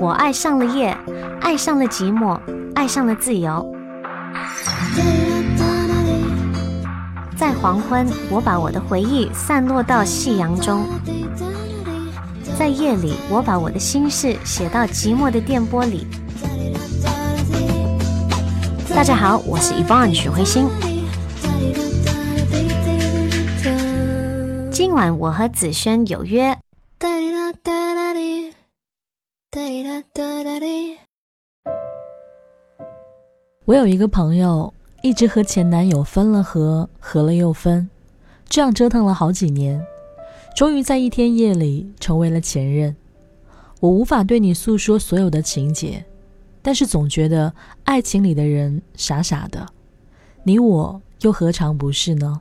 [0.00, 0.96] 我爱上了夜，
[1.40, 2.38] 爱上了寂寞，
[2.76, 3.68] 爱上了自由。
[7.36, 10.84] 在黄昏，我把我的回忆散落到夕阳中；
[12.56, 16.06] 在夜里，我把我的心事写到寂寞的电波里。
[18.94, 20.68] 大家好，我是 Yvonne 许慧欣。
[24.70, 26.56] 今晚我和子轩有约。
[33.66, 37.90] 我有一个朋友，一直和前男友分了合，合了又分，
[38.48, 39.84] 这样折腾了好几年，
[40.56, 42.96] 终于在一天夜里成为了前任。
[43.80, 46.02] 我无法对你诉说所有的情节，
[46.62, 47.52] 但是总觉得
[47.84, 49.66] 爱情里的人傻傻的，
[50.44, 52.40] 你我又何尝不是呢？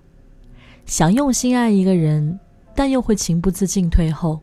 [0.85, 2.39] 想用心爱一个人，
[2.73, 4.39] 但又会情不自禁退后。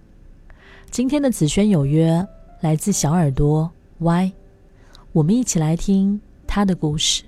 [0.91, 2.29] 今天的紫萱有约
[2.65, 4.33] 来自小耳朵 Y，
[5.13, 7.23] 我们一起来听他的故事。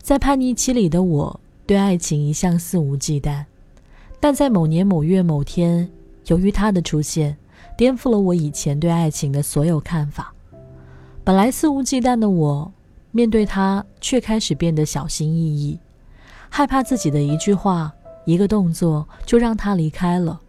[0.00, 3.46] 在叛逆期里的我，对爱情一向肆无忌惮，
[4.20, 5.90] 但在某年某月某天，
[6.26, 7.36] 由于他的出现，
[7.76, 10.32] 颠覆了我以前对爱情的所有看法。
[11.24, 12.72] 本来肆无忌惮的我，
[13.10, 15.80] 面对他却开始变得小心翼翼，
[16.48, 17.92] 害怕自己的一句话、
[18.26, 20.40] 一个动作就让他离开了。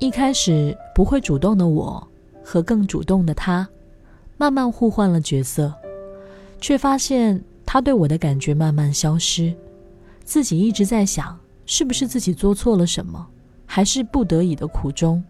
[0.00, 2.08] 一开始不会主动的我，
[2.44, 3.66] 和更主动的他，
[4.36, 5.72] 慢慢互换了角色，
[6.60, 9.54] 却发现他对我的感觉慢慢消失。
[10.24, 13.26] 自己一直在想，是不是自己做错了什么，
[13.66, 15.24] 还是不得已的苦衷？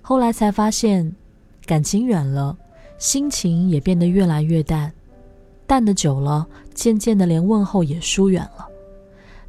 [0.00, 1.14] 后来才发现，
[1.66, 2.56] 感情远了，
[2.98, 4.92] 心情也变得越来越淡，
[5.66, 8.66] 淡的久了，渐渐的连问候也疏远了。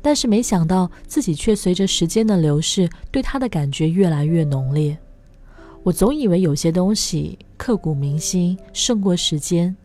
[0.01, 4.97] 但是没想到自己却随着时间的流逝，对他的感觉越来越浓烈。
[5.83, 9.75] 我总以为有些东西刻骨铭心胜过时间，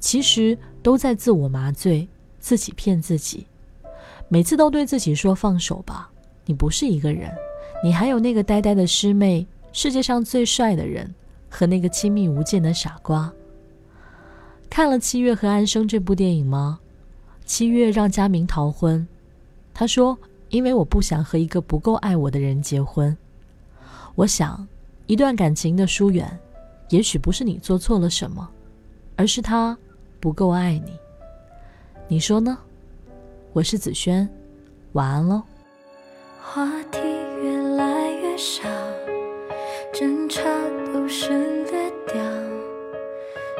[0.00, 2.08] 其实都在自我麻醉，
[2.40, 3.46] 自己骗自己。
[4.28, 6.10] 每次都对自己说放手吧，
[6.46, 7.30] 你不是一个人，
[7.84, 11.14] 你还有那个呆呆的师妹，世界上最帅的人，
[11.50, 13.30] 和那个亲密无间的傻瓜。
[14.70, 16.80] 看了《七月和安生》这部电影吗？
[17.44, 19.06] 七月让佳明逃婚。
[19.74, 20.18] 他说
[20.48, 23.14] ：“因为我不想和一个不够爱我的人结婚。
[24.14, 24.66] 我想，
[25.06, 26.26] 一段感情的疏远，
[26.88, 28.48] 也许不是你做错了什么，
[29.16, 29.76] 而是他
[30.18, 30.98] 不够爱你。
[32.08, 32.56] 你说呢？”
[33.52, 34.28] 我是子轩，
[34.92, 35.42] 晚安喽。
[36.42, 36.98] 话题
[37.42, 38.62] 越来越少，
[39.92, 40.42] 争吵
[40.92, 41.30] 都省
[41.66, 42.22] 略掉，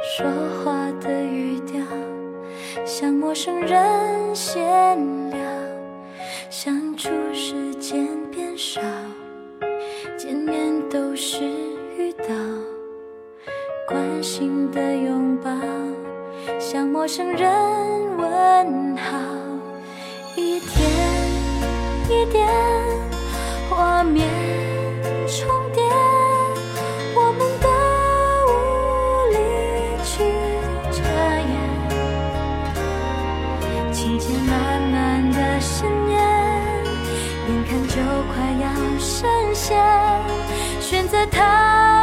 [0.02, 0.26] 说
[0.64, 1.80] 话的语调
[2.84, 5.38] 像陌生人闲聊。
[6.50, 8.80] 相处时间变少，
[10.16, 10.63] 见面
[14.36, 15.48] 心的拥抱
[16.58, 17.48] 向陌生人
[18.16, 19.16] 问好，
[20.34, 20.90] 一天
[22.08, 22.44] 一点
[23.70, 24.28] 画面
[25.28, 25.84] 重叠，
[27.14, 27.68] 我们都
[28.50, 28.52] 无
[29.30, 29.38] 力
[30.02, 30.24] 去
[30.90, 30.98] 遮
[31.52, 31.52] 掩，
[33.92, 36.18] 情节慢慢的深夜。
[37.46, 37.94] 眼看就
[38.32, 38.66] 快要
[38.98, 39.80] 深陷，
[40.80, 41.93] 选择逃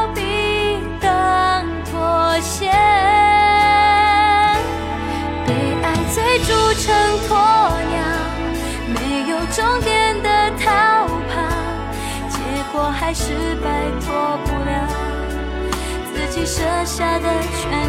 [13.11, 14.87] 还是摆脱不了
[16.13, 17.80] 自己设下的圈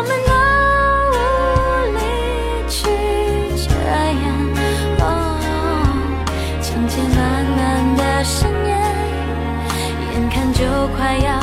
[0.00, 0.32] 我们都
[1.12, 1.14] 无
[1.98, 2.00] 力
[2.70, 2.78] 去
[3.68, 3.70] 遮
[4.16, 4.22] 掩，
[4.98, 5.04] 哦，
[6.62, 7.58] 渐渐慢慢
[7.98, 8.70] 的深夜，
[10.14, 10.64] 眼看就
[10.96, 11.39] 快要。